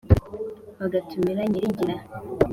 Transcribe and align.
bagatumira 0.79 1.41
nyirigira, 1.51 1.95